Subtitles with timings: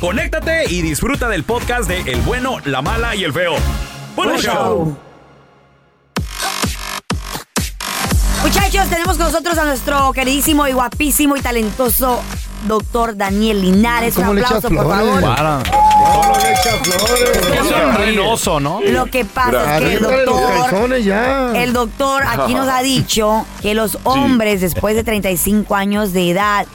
[0.00, 3.54] conéctate y disfruta del podcast de El bueno, la mala y el feo.
[4.14, 4.54] ¡Buen Buen show!
[4.54, 4.96] show.
[8.42, 12.22] Muchachos, tenemos con nosotros a nuestro queridísimo y guapísimo y talentoso
[12.66, 14.16] doctor Daniel Linares.
[14.16, 15.24] Un ¿Cómo le echa aplauso, por flores?
[15.24, 15.62] favor.
[17.52, 18.80] Es renoso, ¿no?
[18.82, 21.52] Lo que pasa es que el doctor, ya.
[21.62, 26.66] el doctor aquí nos ha dicho que los hombres después de 35 años de edad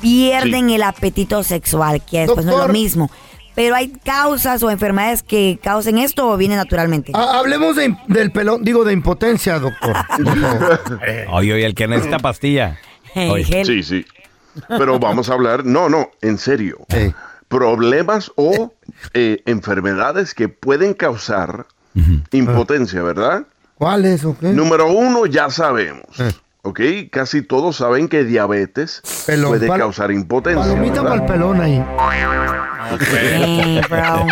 [0.00, 3.10] pierden el apetito sexual, que después no es lo mismo.
[3.54, 7.12] Pero hay causas o enfermedades que causen esto o viene naturalmente.
[7.14, 9.96] Ha- hablemos de, del pelón, digo, de impotencia, doctor.
[11.30, 12.78] Oye, oye, el que necesita pastilla.
[13.14, 13.64] Oye.
[13.64, 14.04] Sí, sí.
[14.68, 16.78] Pero vamos a hablar, no, no, en serio.
[16.88, 17.14] Sí.
[17.48, 18.72] Problemas o
[19.14, 21.66] eh, enfermedades que pueden causar
[22.32, 23.46] impotencia, ¿verdad?
[23.76, 24.48] ¿Cuál es o qué?
[24.48, 26.04] Número uno, ya sabemos.
[26.18, 26.30] Eh.
[26.66, 26.80] ¿Ok?
[27.12, 30.64] Casi todos saben que diabetes Pelón, puede causar impotencia.
[30.64, 31.84] Palomita para el pelón ahí.
[33.10, 34.26] Hey, bro.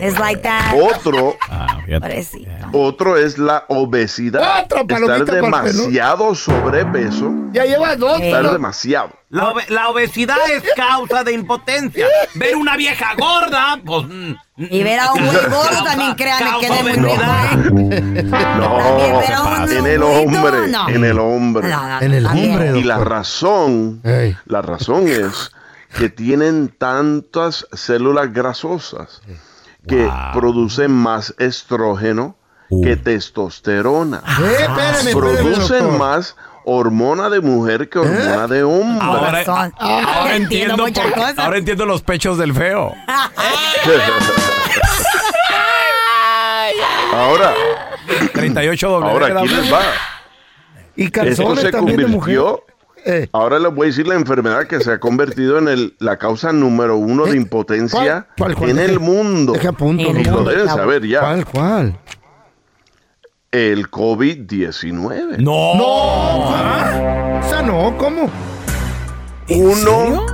[0.00, 0.74] It's like that.
[0.80, 1.78] Otro, Ah.
[1.86, 2.50] Pobrecito.
[2.72, 4.62] otro es la obesidad.
[4.62, 7.30] Estar demasiado sobrepeso.
[7.52, 8.20] Ya lleva dos.
[8.20, 8.28] Eh.
[8.28, 9.10] Estar demasiado.
[9.30, 12.06] La, la obesidad es causa de impotencia.
[12.34, 14.04] Ver una vieja gorda, pues.
[14.06, 16.92] mm, Y ver a un muy gordo también, créanme, que muy.
[16.92, 18.22] ¿eh?
[18.58, 20.88] No, un en el hombre, no.
[20.88, 21.68] en el hombre.
[21.68, 24.36] No, no, En el hombre, Y la razón, Ey.
[24.46, 25.52] la razón es
[25.96, 29.20] que tienen tantas células grasosas
[29.88, 32.36] que producen más estrógeno
[32.82, 34.18] que testosterona.
[34.18, 39.06] Eh, espérame, espérame, producen más hormona de mujer que hormona de hombre.
[39.06, 41.38] Ahora, Entiendo entiendo, muchas por- cosas.
[41.38, 42.92] ahora entiendo los pechos del feo.
[47.12, 47.54] ahora,
[48.32, 49.08] 38 doble.
[49.10, 49.80] ahora aquí les va.
[50.96, 52.36] Y Esto calzones se también de mujer.
[52.36, 52.64] convirtió.
[53.04, 56.16] Eh, Ahora les voy a decir la enfermedad que se ha convertido en el- la
[56.18, 57.36] causa número uno de ¿Eh?
[57.36, 58.70] impotencia ¿Cuál, cuál, cuál?
[58.70, 59.54] en Deje- el mundo.
[59.54, 61.20] En el Y lo deben saber ya.
[61.20, 61.98] ¿Cuál, cuál?
[63.52, 65.38] El COVID-19.
[65.38, 65.74] No.
[65.74, 67.38] No, ¿cómo?
[67.40, 68.30] O sea, no, ¿cómo?
[69.48, 70.26] Uno,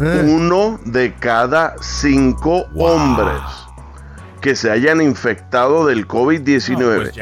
[0.00, 0.22] Eh.
[0.26, 3.40] uno de cada cinco hombres
[4.42, 7.14] que se hayan infectado del COVID-19, pues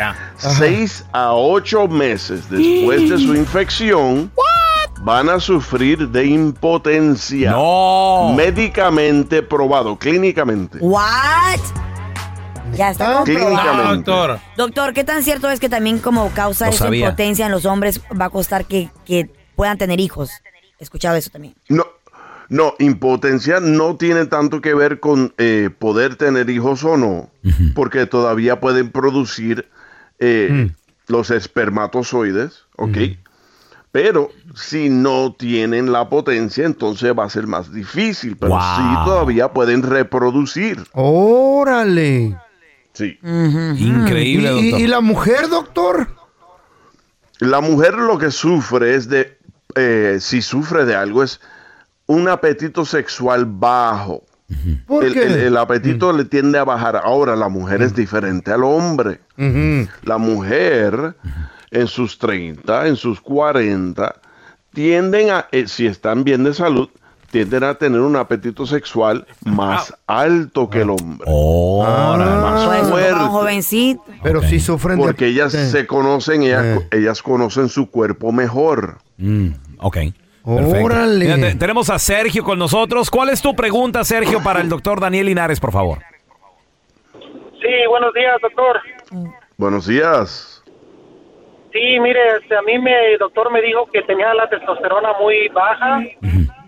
[0.56, 4.30] seis a ocho meses después de su infección,
[5.00, 7.52] van a sufrir de impotencia.
[7.52, 8.32] No.
[8.36, 10.78] Médicamente probado, clínicamente.
[10.80, 11.58] What?
[12.74, 13.46] Ya está Ah, comprobado.
[14.04, 14.42] Clínicamente.
[14.56, 17.06] Doctor, ¿qué tan cierto es que también como causa Lo esa sabía.
[17.06, 20.30] impotencia en los hombres va a costar que, que puedan tener hijos?
[20.78, 21.54] He escuchado eso también.
[21.68, 21.86] No,
[22.50, 27.30] no, impotencia no tiene tanto que ver con eh, poder tener hijos o no,
[27.74, 29.68] porque todavía pueden producir
[30.18, 30.70] eh,
[31.06, 32.96] los espermatozoides, ¿ok?
[33.90, 38.36] Pero si no tienen la potencia, entonces va a ser más difícil.
[38.36, 38.60] Pero Wow.
[38.60, 40.84] sí todavía pueden reproducir.
[40.92, 42.36] Órale.
[42.92, 43.18] Sí.
[43.22, 44.80] Increíble, ¿Y, doctor.
[44.80, 46.08] y la mujer, doctor?
[47.38, 49.38] La mujer lo que sufre es de,
[49.76, 51.40] eh, si sufre de algo, es
[52.06, 54.24] un apetito sexual bajo.
[54.86, 55.22] ¿Por El, qué?
[55.24, 56.96] el- el apetito le tiende a bajar.
[56.96, 59.20] Ahora, la mujer es diferente al hombre.
[60.02, 61.14] La mujer
[61.70, 64.14] en sus 30, en sus 40,
[64.72, 66.88] tienden a, eh, si están bien de salud,
[67.30, 71.24] tienden a tener un apetito sexual más alto que el hombre.
[71.30, 72.24] Órale.
[72.40, 73.12] Más Por eso toma fuerte.
[73.22, 74.04] un jovencito.
[74.22, 75.04] Pero sí sufren de...
[75.06, 76.88] Porque ellas se conocen, ellas, Eh.
[76.92, 78.98] ellas conocen su cuerpo mejor.
[79.18, 79.48] Mm,
[79.78, 79.96] ok.
[80.44, 80.84] Perfecto.
[80.84, 81.24] Órale.
[81.36, 83.10] Mira, te- tenemos a Sergio con nosotros.
[83.10, 85.98] ¿Cuál es tu pregunta, Sergio, para el doctor Daniel Linares, por favor?
[87.12, 88.80] Sí, buenos días, doctor.
[89.58, 90.57] Buenos días.
[91.72, 95.48] Sí, mire, este, a mí me, el doctor me dijo que tenía la testosterona muy
[95.48, 96.02] baja.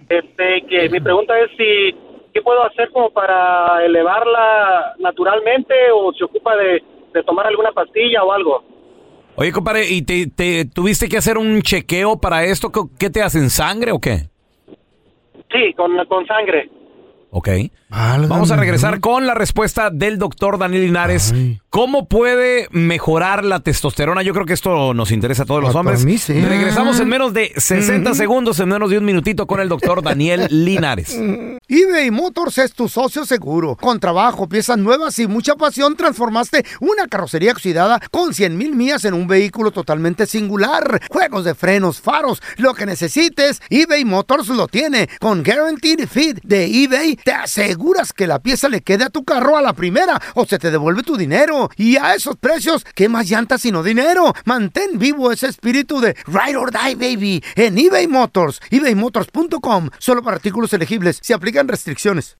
[0.08, 1.96] Este, que mi pregunta es si
[2.34, 6.82] qué puedo hacer como para elevarla naturalmente o se ocupa de,
[7.14, 8.64] de tomar alguna pastilla o algo.
[9.36, 12.70] Oye, compadre, ¿y te, te tuviste que hacer un chequeo para esto?
[12.70, 14.28] ¿Qué- ¿Qué te hacen, sangre o qué?
[15.50, 16.68] Sí, con, con sangre.
[17.30, 17.48] Ok.
[17.88, 21.32] Vamos a regresar con la respuesta del doctor Daniel Linares.
[21.72, 24.22] ¿Cómo puede mejorar la testosterona?
[24.22, 26.00] Yo creo que esto nos interesa a todos los hombres.
[26.00, 26.32] para mí sí.
[26.40, 28.18] Regresamos en menos de 60 Ujú.
[28.18, 31.16] segundos, en menos de un minutito con el doctor Daniel Linares.
[31.68, 33.76] eBay Motors es tu socio seguro.
[33.76, 39.04] Con trabajo, piezas nuevas y mucha pasión, transformaste una carrocería oxidada con 100 mil millas
[39.04, 41.00] en un vehículo totalmente singular.
[41.08, 45.08] Juegos de frenos, faros, lo que necesites, eBay Motors lo tiene.
[45.20, 49.56] Con Guaranteed Fit de eBay, te aseguras que la pieza le quede a tu carro
[49.56, 51.59] a la primera o se te devuelve tu dinero.
[51.76, 54.34] Y a esos precios, ¿qué más llantas sino dinero?
[54.44, 58.60] Mantén vivo ese espíritu de Ride or Die, baby, en eBay Motors.
[58.70, 59.90] ebaymotors.com.
[59.98, 61.18] Solo para artículos elegibles.
[61.22, 62.39] Se aplican restricciones.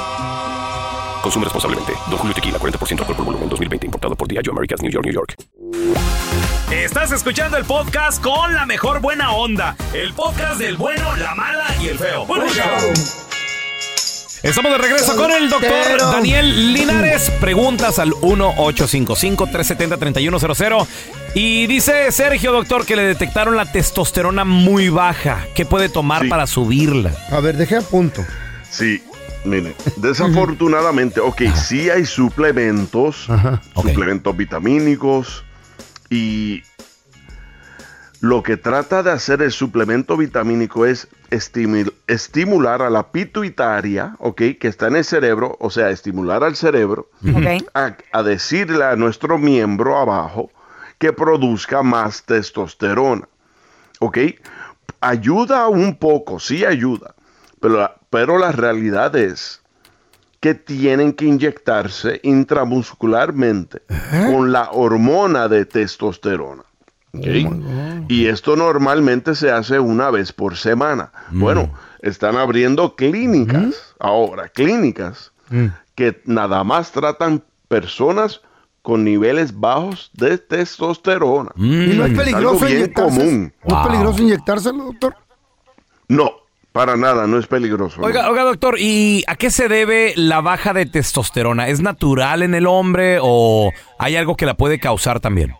[1.21, 1.93] Consume responsablemente.
[2.09, 3.85] Don Julio Tequila, 40% alcohol por volumen, 2020.
[3.85, 5.35] Importado por Diageo Americas, New York, New York.
[6.71, 9.75] Estás escuchando el podcast con la mejor buena onda.
[9.93, 12.25] El podcast del bueno, la mala y el feo.
[12.25, 12.93] Show.
[14.43, 17.29] Estamos de regreso con el doctor Daniel Linares.
[17.39, 20.87] Preguntas al 1-855-370-3100.
[21.35, 25.45] Y dice Sergio, doctor, que le detectaron la testosterona muy baja.
[25.53, 26.29] ¿Qué puede tomar Sí.
[26.29, 27.11] para subirla?
[27.31, 28.25] A ver, deje a punto.
[28.71, 29.03] Sí,
[29.43, 33.29] mire, desafortunadamente, ok, sí hay suplementos,
[33.73, 33.87] Ok.
[33.89, 35.43] suplementos vitamínicos
[36.09, 36.63] y
[38.19, 44.41] lo que trata de hacer el suplemento vitamínico es estimul- estimular a la pituitaria, ok,
[44.59, 47.67] que está en el cerebro, o sea, estimular al cerebro Ok.
[47.73, 50.51] a, a decirle a nuestro miembro abajo
[50.99, 53.27] que produzca más testosterona.
[53.99, 54.17] ¿Ok?
[54.99, 57.15] Ayuda un poco, sí ayuda,
[57.59, 59.61] pero la, pero la realidad es
[60.39, 63.81] que tienen que inyectarse intramuscularmente
[64.31, 66.63] con la hormona de testosterona.
[68.07, 71.11] y esto normalmente se hace una vez por semana.
[71.31, 75.31] Bueno, están abriendo clínicas ahora, clínicas
[75.95, 78.41] que nada más tratan personas
[78.81, 81.51] con niveles bajos de testosterona.
[81.55, 83.17] ¿Y no es Es peligroso algo bien inyectarse?
[83.19, 83.53] común.
[83.67, 85.15] ¿No es peligroso inyectárselo, doctor?
[86.07, 86.31] No,
[86.71, 87.99] para nada, no es peligroso.
[88.01, 88.07] no.
[88.07, 91.67] Oiga, oiga, doctor, ¿y a qué se debe la baja de testosterona?
[91.67, 95.53] ¿Es natural en el hombre o hay algo que la puede causar también?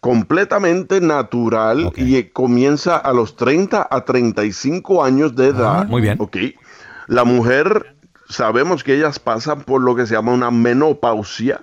[0.00, 5.86] completamente natural y comienza a los 30 a 35 años de edad.
[5.86, 6.16] muy bien.
[6.20, 6.36] Ok.
[7.06, 7.96] La mujer,
[8.28, 11.58] sabemos que ellas pasan por lo que se llama una menopausia.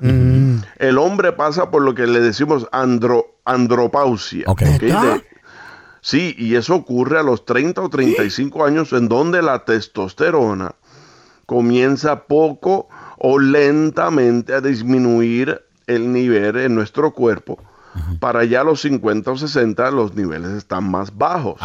[0.80, 4.46] El hombre pasa por lo que le decimos andro, andropausia.
[4.48, 4.64] Ok.
[4.76, 5.24] ok, de-
[6.02, 10.76] sí, y eso ocurre a los 30 o 35 años en donde la testosterona
[11.46, 17.60] comienza poco o lentamente a disminuir el nivel en nuestro cuerpo.
[18.20, 21.56] Para ya los 50 o 60 los niveles están más bajos.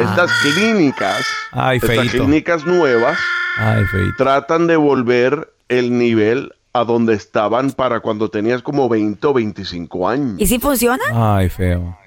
[0.00, 1.22] Estas clínicas,
[1.52, 3.18] Ay, estas clínicas nuevas
[3.58, 3.84] Ay,
[4.16, 10.08] tratan de volver el nivel a donde estaban para cuando tenías como 20 o 25
[10.08, 10.34] años.
[10.38, 11.02] ¿Y si funciona?
[11.12, 11.98] Ay, feo.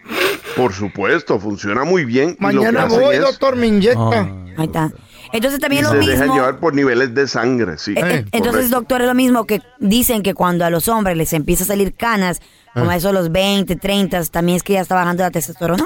[0.56, 2.30] Por supuesto, funciona muy bien.
[2.40, 4.22] y lo que Mañana voy, es- doctor, me inyecta.
[4.58, 4.92] Ahí está.
[5.32, 6.36] Entonces y también lo se dejan mismo.
[6.36, 7.94] llevar por niveles de sangre, sí.
[7.98, 11.34] Eh, eh, Entonces, doctor, es lo mismo que dicen que cuando a los hombres les
[11.34, 12.40] empieza a salir canas,
[12.76, 15.86] como a eso a los 20, 30, también es que ya está bajando la testosterona.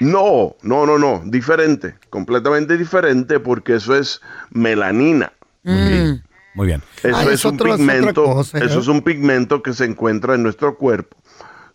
[0.00, 5.32] No, no, no, no, diferente, completamente diferente porque eso es melanina.
[5.62, 6.14] Mm.
[6.54, 6.82] Muy bien.
[7.02, 8.62] Eso Ah, es, es un es pigmento, cosa, ¿eh?
[8.64, 11.16] eso es un pigmento que se encuentra en nuestro cuerpo.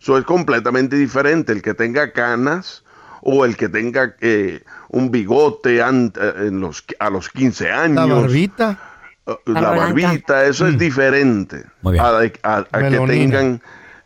[0.00, 1.52] Eso es completamente diferente.
[1.52, 2.84] El que tenga canas
[3.22, 8.08] o el que tenga eh, un bigote eh, en los, a los 15 años.
[8.08, 8.78] La barbita.
[9.26, 11.64] eh, La barbita, eso es diferente
[12.00, 13.62] a, a- a que tengan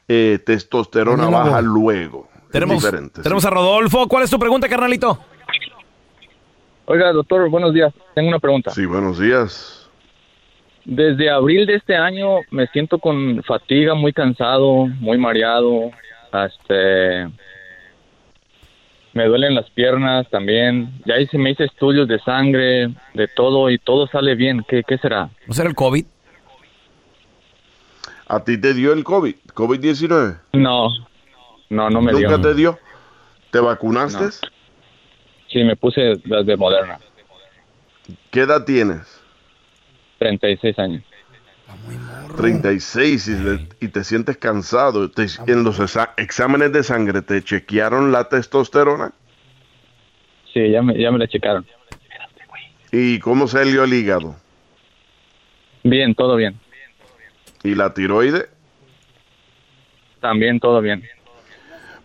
[0.08, 2.28] eh, testosterona Melonina baja luego.
[2.50, 2.84] Tenemos,
[3.22, 4.06] tenemos a Rodolfo.
[4.08, 5.18] ¿Cuál es tu pregunta, carnalito?
[6.86, 7.92] Oiga, doctor, buenos días.
[8.14, 8.70] Tengo una pregunta.
[8.70, 9.83] Sí, buenos días.
[10.84, 15.90] Desde abril de este año me siento con fatiga, muy cansado, muy mareado.
[16.32, 17.28] Este,
[19.14, 20.90] me duelen las piernas también.
[21.06, 24.64] Ya hice, me hice estudios de sangre, de todo y todo sale bien.
[24.68, 25.30] ¿Qué, qué será?
[25.46, 26.04] ¿No será el COVID?
[28.26, 29.34] ¿A ti te dio el COVID?
[29.54, 30.38] ¿COVID-19?
[30.54, 30.88] No,
[31.70, 32.28] no, no me dio.
[32.28, 32.78] ¿Nunca te dio?
[33.50, 34.48] ¿Te vacunaste?
[35.48, 36.98] Sí, me puse las de Moderna.
[38.30, 39.23] ¿Qué edad tienes?
[40.28, 41.02] 36 años.
[42.38, 45.10] 36 y, le- y te sientes cansado.
[45.10, 49.12] Te- en los exa- exámenes de sangre, ¿te chequearon la testosterona?
[50.54, 51.66] Sí, ya me, ya me la checaron.
[52.90, 54.34] ¿Y cómo salió el hígado?
[55.82, 56.58] Bien, todo bien.
[57.62, 58.48] ¿Y la tiroide?
[60.20, 61.02] También todo bien.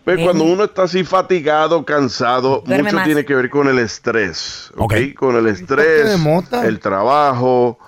[0.04, 3.04] Pues cuando uno está así fatigado, cansado, Duerme mucho más.
[3.06, 4.94] tiene que ver con el estrés, ¿ok?
[5.14, 6.18] Con el estrés,
[6.64, 7.78] el trabajo,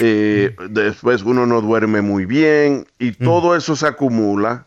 [0.00, 4.66] eh, después uno no duerme muy bien y todo eso se acumula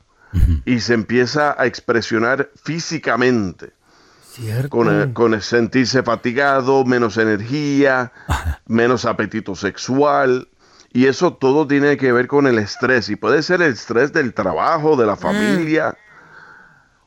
[0.66, 3.72] y se empieza a expresionar físicamente.
[4.68, 8.12] Con, el- con el sentirse fatigado, menos energía,
[8.68, 10.50] menos apetito sexual.
[10.92, 13.10] Y eso todo tiene que ver con el estrés.
[13.10, 15.96] Y puede ser el estrés del trabajo, de la familia,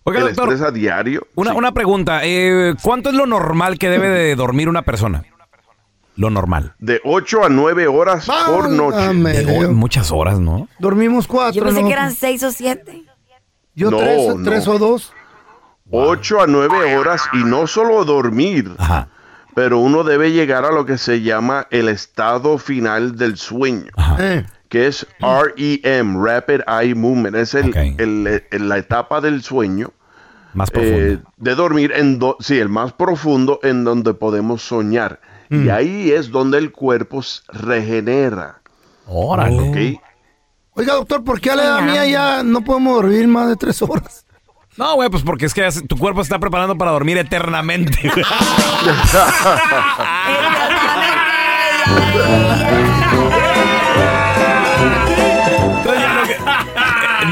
[0.04, 1.26] Oiga, el doctor, estrés a diario.
[1.34, 2.20] Una, una pregunta.
[2.24, 5.22] eh, ¿Cuánto es lo normal que debe de dormir una persona?
[6.18, 6.74] Lo normal.
[6.80, 9.08] De 8 a 9 horas por noche.
[9.68, 10.68] Oh, muchas horas, ¿no?
[10.80, 11.54] Dormimos cuatro.
[11.60, 11.86] Yo pensé ¿no?
[11.86, 13.04] que eran 6 o 7.
[13.76, 14.42] Yo No, tres, no.
[14.44, 15.12] tres o dos.
[15.92, 18.72] 8 a 9 horas y no solo dormir,
[19.54, 23.86] pero uno debe llegar a lo que se llama el estado final del sueño,
[24.18, 24.44] Eh.
[24.68, 27.36] que es REM, Rapid Eye Movement.
[27.36, 29.92] Es el, el- el- la etapa del sueño.
[30.52, 35.20] Más eh, de dormir, en do- sí, el más profundo en donde podemos soñar.
[35.50, 38.60] Y ahí es donde el cuerpo regenera.
[39.06, 39.96] Órale.
[39.96, 40.02] ¿ok?
[40.74, 43.82] Oiga, doctor, ¿por qué a la edad mía ya no podemos dormir más de tres
[43.82, 44.26] horas?
[44.76, 47.98] No, güey, pues porque es que tu cuerpo se está preparando para dormir eternamente.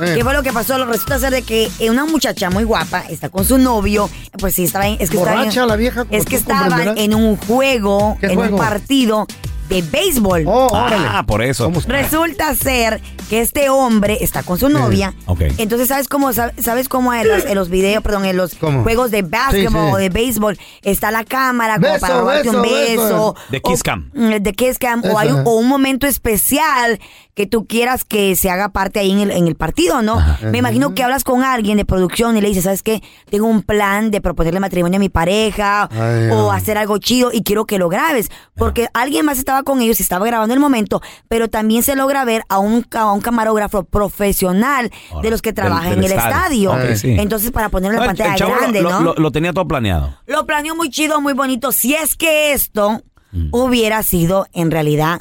[0.00, 0.14] Eh.
[0.16, 0.78] ¿Qué fue lo que pasó?
[0.78, 4.08] Lo resulta ser de que eh, una muchacha muy guapa está con su novio.
[4.38, 7.14] Pues sí, estaba en, es que estaba en- Borracha la vieja, Es que estaban en
[7.14, 8.56] un juego, ¿Qué en juego?
[8.56, 9.26] un partido
[9.68, 10.44] de béisbol.
[10.46, 11.06] Oh, órale.
[11.10, 11.70] Ah, por eso.
[11.86, 15.14] Resulta ser que este hombre está con su novia.
[15.26, 15.42] Ok.
[15.58, 18.82] Entonces, ¿sabes cómo, sab- sabes cómo en los, en los videos, perdón, en los ¿Cómo?
[18.82, 19.92] juegos de básquetbol Sí, sí.
[19.94, 23.36] o de béisbol, está la cámara como Beso, para robarte un beso.
[23.50, 24.10] De kiss cam.
[24.14, 25.02] Mm, De kiss cam.
[25.04, 26.98] O, hay un, o un momento especial
[27.34, 30.20] que tú quieras que se haga parte ahí en el, en el partido, ¿no?
[30.50, 33.00] Me imagino que hablas con alguien de producción y le dices, ¿sabes qué?
[33.30, 37.42] Tengo un plan de proponerle matrimonio a mi pareja Ay, o hacer algo chido y
[37.44, 38.28] quiero que lo grabes.
[38.56, 42.24] Porque alguien más estaba con ellos y estaba grabando el momento, pero también se logra
[42.24, 44.90] ver a un, ca- a un camarógrafo profesional
[45.22, 46.72] de los que trabajan del en el estadio.
[46.96, 47.16] Sí.
[47.18, 49.00] Entonces, para No, la el- pantalla el grande, lo, ¿no?
[49.00, 50.14] lo- lo tenía todo planeado.
[50.26, 51.72] Lo planeó muy chido, muy bonito.
[51.72, 53.48] Si es que esto Mm.
[53.52, 55.20] hubiera sido en realidad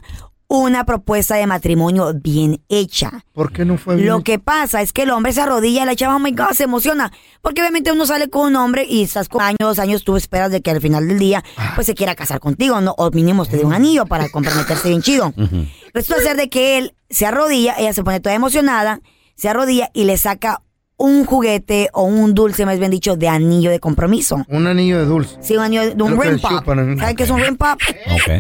[0.49, 3.25] una propuesta de matrimonio bien hecha.
[3.33, 4.07] ¿Por qué no fue bien?
[4.07, 6.51] Lo que pasa es que el hombre se arrodilla y la chava, oh my God,
[6.53, 7.11] se emociona.
[7.41, 10.61] Porque obviamente uno sale con un hombre y estás con años, años, tú esperas de
[10.61, 11.43] que al final del día,
[11.75, 12.95] pues se quiera casar contigo, ¿no?
[12.97, 15.33] O mínimo te dé un anillo para comprometerse bien chido.
[15.93, 19.01] Resulta ser de que él se arrodilla, ella se pone toda emocionada,
[19.35, 20.61] se arrodilla y le saca
[20.99, 24.43] un juguete o un dulce, más bien dicho, de anillo de compromiso.
[24.47, 25.37] Un anillo de dulce.
[25.41, 26.49] Sí, un anillo de un rim pop.
[26.51, 27.79] chupan en- ¿Sabes qué es un rim pop?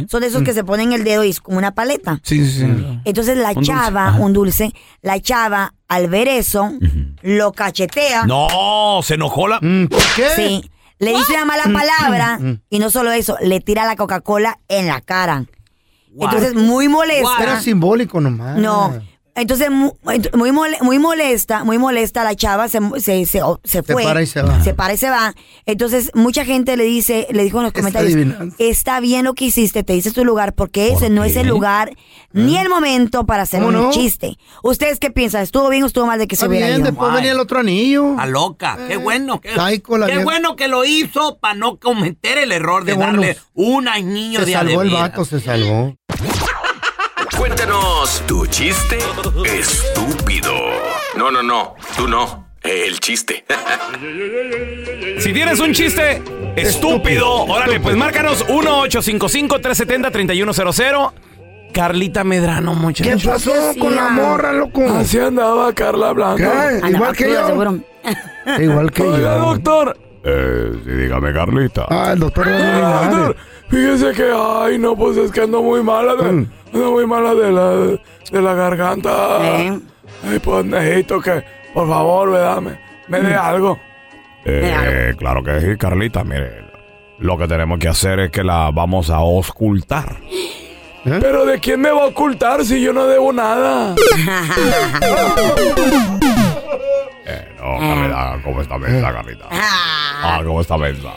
[0.09, 2.19] Son de esos que se ponen en el dedo y es como una paleta.
[2.23, 2.99] Sí, sí, sí.
[3.05, 4.73] Entonces la Un chava, un dulce,
[5.03, 6.71] la chava al ver eso,
[7.21, 8.25] lo cachetea.
[8.25, 9.59] No, se enojó la.
[9.61, 10.29] Mm, ¿Por qué?
[10.35, 10.71] Sí.
[10.99, 12.39] Le dice una mala palabra
[12.71, 15.45] y no solo eso, le tira la Coca-Cola en la cara.
[16.19, 17.35] Entonces, muy molesta.
[17.39, 18.57] Era simbólico nomás.
[18.57, 18.99] No.
[19.37, 20.51] Entonces, mu- ent- muy,
[20.81, 24.03] muy molesta, muy molesta, la chava se, se, se, o- se fue.
[24.03, 24.63] para y se va.
[24.63, 25.35] Se para y se va.
[25.67, 28.17] Entonces, mucha gente le dice, le dijo en los comentarios,
[28.57, 31.49] está bien lo que hiciste, te dices tu lugar, porque ese no es el qué?
[31.49, 31.91] lugar
[32.33, 33.91] ni el momento para hacer un ¿Cómo no?
[33.91, 34.37] chiste.
[34.63, 35.43] ¿Ustedes qué piensan?
[35.43, 36.89] ¿Estuvo bien o estuvo mal de que se Está hubiera bien, ido?
[36.91, 38.15] después venía el otro anillo.
[38.19, 39.39] A loca, qué bueno.
[39.39, 42.97] Qué, Psycho, la qué bueno que lo hizo para no cometer el error de Qué
[42.97, 43.11] bueno.
[43.21, 45.09] darle un Se de salvó el adeveras.
[45.11, 45.95] vato, se salvó.
[47.37, 48.97] Cuéntanos tu chiste
[49.45, 50.51] estúpido.
[51.15, 52.47] No, no, no, tú no.
[52.63, 53.45] El chiste.
[55.19, 56.21] Si tienes un chiste
[56.55, 61.11] estúpido, órale, pues márcanos 1-855-370-3100.
[61.73, 63.23] Carlita Medrano, ¿Qué muchachos.
[63.25, 64.83] pasó con la morra, loco?
[64.89, 66.13] Así andaba Carla.
[66.37, 66.45] ¿Qué?
[66.45, 67.79] Andaba Igual que yo.
[68.59, 69.45] Igual que Oiga, yo.
[69.45, 69.97] doctor.
[70.29, 71.85] Eh, sí, dígame, Carlita.
[71.89, 73.35] Ah, el doctor Ah, doctor,
[73.69, 76.47] fíjese que, ay, no, pues es que ando muy mala de, Mm.
[76.73, 79.37] ando muy mala de la, de la garganta.
[79.41, 79.79] ¿Eh?
[80.29, 82.61] Ay, pues necesito que, por favor.
[82.61, 83.79] Me, me dé algo.
[84.43, 86.65] Eh, claro que sí, Carlita, mire.
[87.19, 90.17] Lo que tenemos que hacer es que la vamos a ocultar.
[91.05, 91.17] ¿Eh?
[91.21, 93.95] Pero ¿de quién me va a ocultar si yo no debo nada?
[97.27, 99.45] eh, no, Carlita, ¿cómo está mensa, Carlita?
[99.51, 101.09] Ah, ¿cómo está mensa?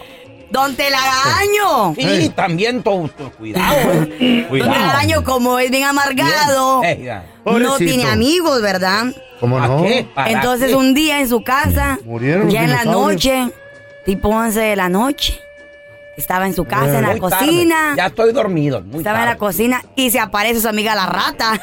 [0.51, 1.94] Don Telaraño.
[1.96, 3.75] Sí, también tu, tu- cuidado.
[4.20, 4.46] eh.
[4.51, 7.01] Don Telaraño, como es bien amargado, Bien.
[7.07, 9.07] Eh, no tiene amigos, ¿verdad?
[9.38, 9.83] ¿Cómo ¿Para no?
[9.85, 10.07] qué?
[10.14, 10.75] ¿Para Entonces qué?
[10.75, 13.49] un día en su casa, Murieron ya en la noche,
[14.05, 15.40] tipo 11 de la noche,
[16.16, 17.20] estaba en su casa, en la tarde.
[17.20, 18.83] cocina, Ya estoy dormido.
[18.83, 21.59] Muy estaba en la cocina y se aparece su amiga la rata.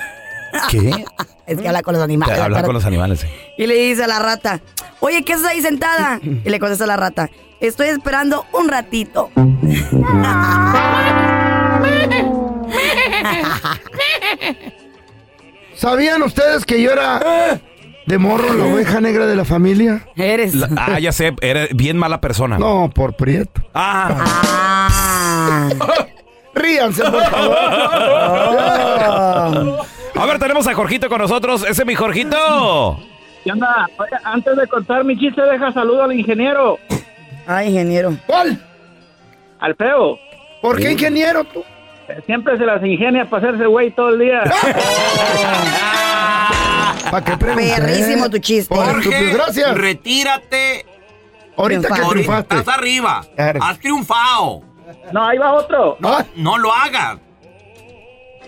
[0.70, 1.06] ¿Qué?
[1.48, 2.36] es que habla con los animales.
[2.36, 2.66] Hablar ¿verdad?
[2.66, 3.28] con los animales, sí.
[3.58, 4.62] Y le dice a la rata,
[5.00, 6.20] oye, ¿qué haces ahí sentada?
[6.46, 7.30] Y le contesta la rata,
[7.60, 9.30] estoy esperando un ratito.
[15.76, 17.60] ¿Sabían ustedes que yo era
[18.06, 20.08] de morro la oveja negra de la familia?
[20.16, 20.56] Eres.
[20.56, 22.58] La- ah, ya sé, era bien mala persona.
[22.58, 23.62] No, por prieto.
[23.74, 24.10] Ah,
[24.90, 25.70] Ah.
[26.56, 27.56] Ríanse, por favor.
[30.20, 31.62] A ver, tenemos a Jorgito con nosotros.
[31.64, 33.00] Ese es mi Jorgito.
[33.44, 33.88] ¿Qué onda?
[33.98, 36.80] Oye, antes de contar mi chiste, deja saludo al ingeniero,
[37.46, 38.14] Ay, ingeniero.
[38.26, 38.62] ¿Cuál?
[39.60, 40.18] al feo.
[40.62, 41.64] ¿Por qué ingeniero tú?
[42.26, 44.44] Siempre se las ingenia para hacerse güey todo el día.
[47.12, 47.74] ¿Para qué pregunté?
[47.76, 48.74] Perrísimo tu chiste.
[48.74, 49.78] Por Jorge, gracias.
[49.78, 50.86] retírate.
[51.56, 52.04] Ahorita que Triunfaste.
[52.04, 52.56] Ahorita triunfaste.
[52.58, 53.26] estás arriba.
[53.36, 53.60] Claro.
[53.64, 54.62] Has triunfado.
[55.12, 55.98] No, ahí va otro.
[56.04, 57.18] Ah, No lo hagas.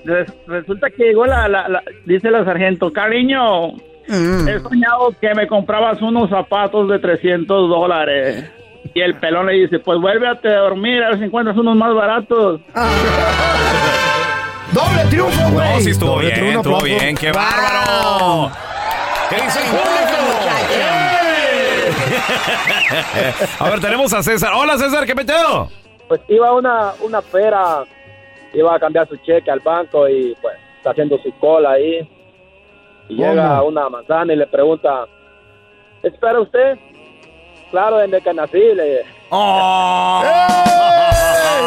[0.05, 3.73] Res- resulta que llegó la, la- la- dice la sargento, cariño,
[4.07, 4.47] Mm.
[4.47, 8.49] he soñado que me comprabas unos zapatos de 300 dólares.
[8.95, 11.93] Y el pelón le dice, pues vuélvete a dormir a ver si encuentras unos más
[11.93, 12.61] baratos.
[14.71, 15.73] Doble triunfo, güey.
[15.75, 17.15] No, sí estuvo Doble bien, triunfo, estuvo bien.
[17.17, 18.51] ¡Qué bárbaro!
[19.29, 20.15] ¿Qué dice el público?
[23.59, 24.51] A ver, tenemos a César.
[24.55, 25.69] Hola, César, ¿qué meteo?
[26.07, 27.83] Pues iba una, una pera,
[28.53, 32.07] iba a cambiar su cheque al banco y pues está haciendo su cola ahí.
[33.09, 35.05] Y llega una manzana y le pregunta,
[36.03, 36.77] ¿espera usted?
[37.71, 38.57] Claro, desde que nací.
[38.75, 39.01] Le...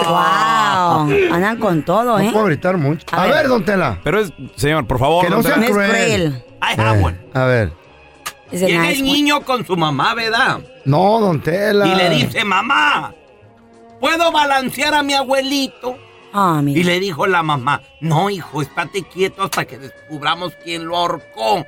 [0.04, 1.32] Wow.
[1.32, 2.24] Andan con todo, ¿eh?
[2.26, 3.06] No puedo gritar mucho.
[3.12, 3.98] A, ver, don Tela.
[4.02, 5.24] Pero es, señor, por favor.
[5.24, 5.66] Que no sea Tela.
[5.66, 6.44] cruel.
[6.60, 7.14] Ay, Eh, Howard.
[7.34, 7.72] a ver.
[8.50, 10.58] Llega el niño con su mamá, ¿verdad?
[10.84, 11.86] No, don Tela.
[11.86, 13.14] Y le dice, mamá,
[14.00, 15.96] ¿puedo balancear a mi abuelito?
[16.66, 21.66] Y le dijo la mamá, no, hijo, estate quieto hasta que descubramos quién lo ahorcó.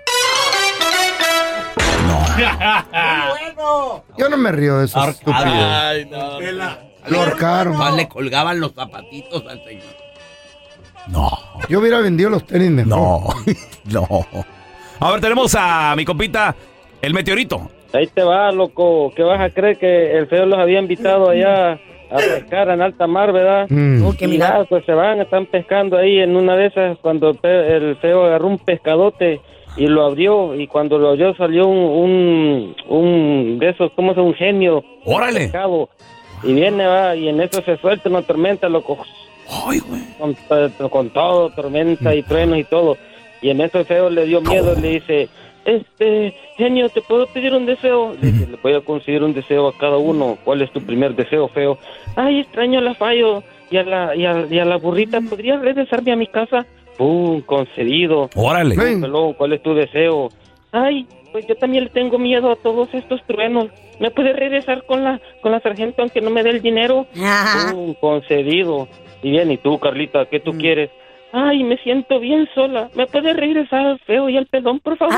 [4.16, 5.00] Yo no me río de eso.
[5.26, 6.38] Ay, no.
[7.08, 7.74] Lo ahorcaron.
[7.74, 9.84] Nomás le colgaban los zapatitos al señor.
[11.68, 13.34] Yo hubiera vendido los tenis mejor.
[13.84, 14.06] No.
[14.98, 16.56] A ver, tenemos a mi compita,
[17.02, 17.70] el meteorito.
[17.92, 19.12] Ahí te va, loco.
[19.14, 21.78] ¿Qué vas a creer que el feo los había invitado allá
[22.14, 23.66] a pescar en alta mar, verdad?
[23.68, 24.04] Mm.
[24.06, 24.54] Oh, qué Y milagro.
[24.54, 28.46] nada, pues se van, están pescando ahí en una de esas cuando el feo agarró
[28.48, 29.40] un pescadote
[29.76, 34.18] y lo abrió y cuando lo abrió salió un, un, un de esos, ¿cómo es?
[34.18, 34.84] Un genio.
[35.04, 35.40] Órale.
[35.40, 35.88] pescado.
[36.42, 38.98] Y viene, va, y en eso se suelta una tormenta, loco.
[40.18, 42.96] Con, to- con todo, tormenta y truenos y todo.
[43.42, 45.28] Y en eso el feo le dio miedo, le dice,
[45.64, 48.14] este, genio, ¿te puedo pedir un deseo?
[48.20, 50.38] Le voy a conseguir un deseo a cada uno.
[50.44, 51.78] ¿Cuál es tu primer deseo, feo?
[52.16, 55.20] Ay, extraño a la fallo y a la, y a, y a la burrita.
[55.20, 56.66] ¿Podrías regresarme a mi casa?
[56.98, 57.40] ¡Pum!
[57.42, 58.30] Concedido.
[58.36, 58.76] Órale.
[58.76, 60.28] "Pelón, ¿Cuál es tu deseo?
[60.72, 63.66] Ay, pues yo también le tengo miedo a todos estos truenos.
[64.00, 67.06] ¿Me puede regresar con la, con la sargento aunque no me dé el dinero?
[67.72, 67.94] ¡Pum!
[68.00, 68.88] Concedido.
[69.22, 70.90] Y bien, ¿y tú, Carlita, qué tú quieres?
[71.36, 72.88] Ay, me siento bien sola.
[72.94, 75.14] ¿Me puede regresar al feo y al pelón, por favor?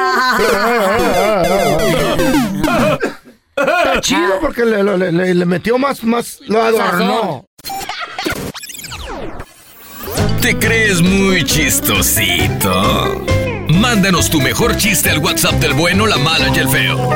[3.57, 7.45] Está chido porque le, le- le- le metió más, más, lo adornó.
[10.41, 12.71] ¿Te crees muy chistosito?
[13.69, 17.11] Mándanos tu mejor chiste al WhatsApp del bueno, la mala y el feo.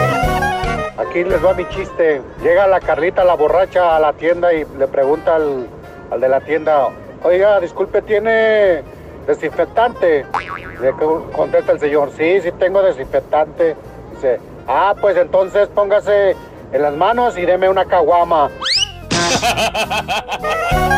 [0.98, 2.20] Aquí les va mi chiste.
[2.42, 5.66] Llega la Carlita, la borracha, a la tienda y le pregunta al,
[6.10, 6.88] al de la tienda,
[7.22, 8.82] oiga, disculpe, ¿tiene
[9.26, 10.24] desinfectante?
[10.80, 13.76] Le co- contesta el señor, sí, sí tengo desinfectante.
[14.14, 16.34] Dice, ah, pues entonces póngase
[16.72, 18.50] en las manos y deme una caguama.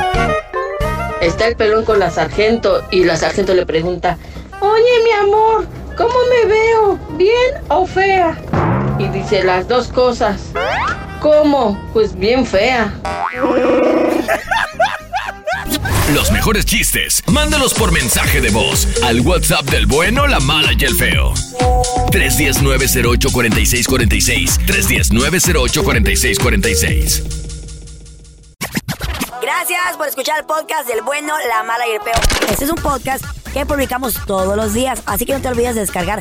[1.20, 4.18] Está el pelón con la sargento y la sargento le pregunta,
[4.61, 6.98] oye mi amor, ¿cómo me veo?
[7.11, 8.37] ¿Bien o fea?
[8.98, 10.52] Y dice las dos cosas.
[11.20, 11.78] ¿Cómo?
[11.92, 12.92] Pues bien fea.
[16.14, 20.85] Los mejores chistes, mándalos por mensaje de voz al WhatsApp del bueno, la mala y
[20.85, 21.33] el feo.
[22.11, 24.59] 310-908-4646.
[24.66, 27.22] 310-908-4646.
[29.40, 32.20] Gracias por escuchar el podcast del bueno, la mala y el peor.
[32.51, 35.81] Este es un podcast que publicamos todos los días, así que no te olvides de
[35.81, 36.20] descargar